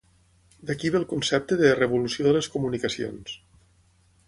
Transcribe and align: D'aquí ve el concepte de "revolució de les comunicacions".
D'aquí 0.69 0.89
ve 0.95 0.97
el 0.99 1.05
concepte 1.11 1.59
de 1.59 1.69
"revolució 1.81 2.27
de 2.29 2.33
les 2.39 2.51
comunicacions". 2.57 3.39